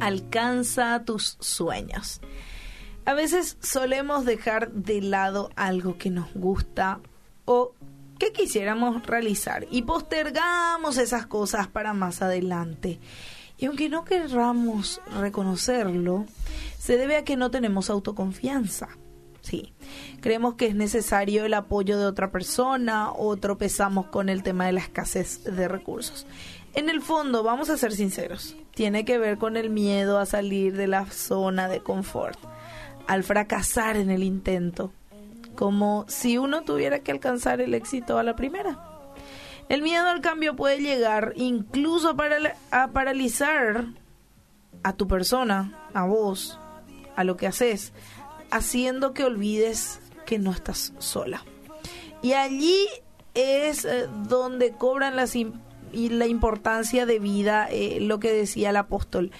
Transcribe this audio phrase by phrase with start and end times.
[0.00, 2.20] alcanza tus sueños.
[3.04, 7.00] A veces solemos dejar de lado algo que nos gusta
[7.44, 7.74] o
[8.18, 12.98] que quisiéramos realizar y postergamos esas cosas para más adelante.
[13.56, 16.26] Y aunque no querramos reconocerlo,
[16.78, 18.88] se debe a que no tenemos autoconfianza.
[19.40, 19.72] Sí,
[20.20, 24.72] creemos que es necesario el apoyo de otra persona o tropezamos con el tema de
[24.72, 26.26] la escasez de recursos.
[26.74, 30.76] En el fondo, vamos a ser sinceros, tiene que ver con el miedo a salir
[30.76, 32.38] de la zona de confort,
[33.06, 34.92] al fracasar en el intento,
[35.54, 38.78] como si uno tuviera que alcanzar el éxito a la primera.
[39.68, 42.14] El miedo al cambio puede llegar incluso
[42.70, 43.86] a paralizar
[44.82, 46.58] a tu persona, a vos,
[47.16, 47.92] a lo que haces,
[48.50, 51.44] haciendo que olvides que no estás sola.
[52.22, 52.86] Y allí
[53.34, 55.30] es eh, donde cobran las
[55.92, 59.30] y la importancia de vida, eh, lo que decía el apóstol.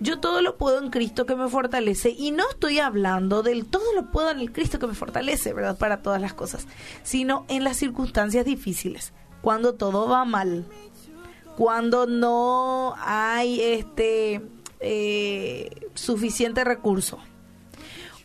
[0.00, 3.84] Yo todo lo puedo en Cristo que me fortalece y no estoy hablando del todo
[3.94, 5.78] lo puedo en el Cristo que me fortalece, ¿verdad?
[5.78, 6.66] Para todas las cosas,
[7.02, 10.66] sino en las circunstancias difíciles, cuando todo va mal,
[11.56, 14.42] cuando no hay este
[14.80, 17.18] eh, suficiente recurso,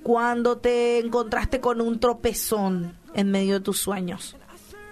[0.02, 4.36] cuando te encontraste con un tropezón en medio de tus sueños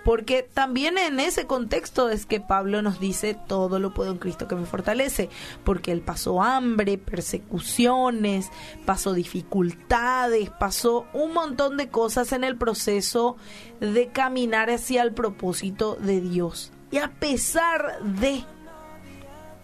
[0.08, 4.48] porque también en ese contexto es que Pablo nos dice todo lo puedo en Cristo
[4.48, 5.30] que me fortalece,
[5.66, 8.50] porque él pasó hambre, persecuciones,
[8.86, 13.36] pasó dificultades, pasó un montón de cosas en el proceso
[13.82, 16.72] de caminar hacia el propósito de Dios.
[16.90, 18.46] Y a pesar de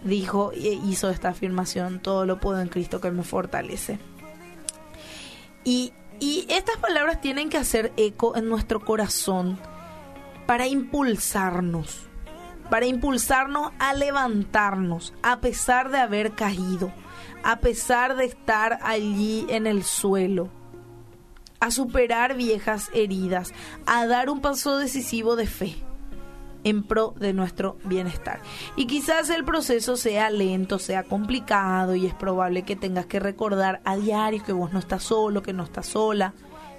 [0.03, 3.97] dijo e hizo esta afirmación, todo lo puedo en Cristo que me fortalece.
[5.63, 9.57] Y, y estas palabras tienen que hacer eco en nuestro corazón
[10.45, 12.07] para impulsarnos,
[12.69, 16.91] para impulsarnos a levantarnos a pesar de haber caído,
[17.43, 20.49] a pesar de estar allí en el suelo,
[21.59, 23.53] a superar viejas heridas,
[23.85, 25.75] a dar un paso decisivo de fe
[26.63, 28.41] en pro de nuestro bienestar.
[28.75, 33.81] Y quizás el proceso sea lento, sea complicado y es probable que tengas que recordar
[33.85, 36.33] a diario que vos no estás solo, que no estás sola,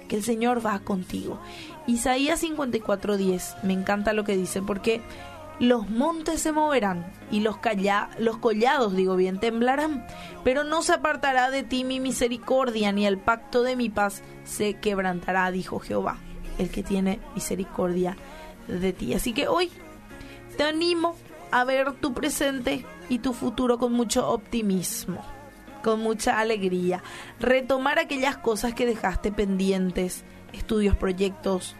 [0.07, 1.39] que el Señor va contigo.
[1.87, 5.01] Isaías 54:10, me encanta lo que dice, porque
[5.59, 7.57] los montes se moverán y los,
[8.19, 10.05] los collados, digo bien, temblarán,
[10.43, 14.75] pero no se apartará de ti mi misericordia, ni el pacto de mi paz se
[14.75, 16.17] quebrantará, dijo Jehová,
[16.57, 18.17] el que tiene misericordia
[18.67, 19.13] de ti.
[19.13, 19.71] Así que hoy
[20.57, 21.15] te animo
[21.51, 25.34] a ver tu presente y tu futuro con mucho optimismo
[25.85, 27.03] con mucha alegría.
[27.39, 31.75] Retomar aquellas cosas que dejaste pendientes, estudios, proyectos,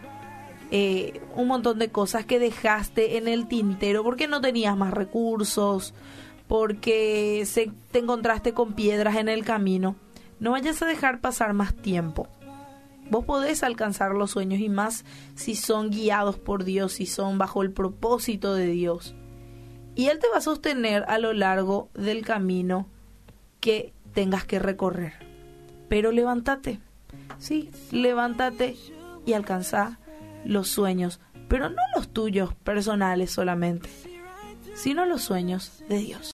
[0.69, 5.95] eh, un montón de cosas que dejaste en el tintero porque no tenías más recursos,
[6.47, 9.95] porque se, te encontraste con piedras en el camino.
[10.39, 12.27] No vayas a dejar pasar más tiempo.
[13.09, 17.63] Vos podés alcanzar los sueños y más si son guiados por Dios, si son bajo
[17.63, 19.15] el propósito de Dios.
[19.95, 22.88] Y Él te va a sostener a lo largo del camino
[23.65, 25.13] que tengas que recorrer.
[25.87, 26.79] Pero levántate,
[27.37, 28.75] sí, levántate
[29.25, 29.99] y alcanza
[30.43, 33.89] los sueños, pero no los tuyos personales solamente,
[34.73, 36.21] sino los sueños de Dios.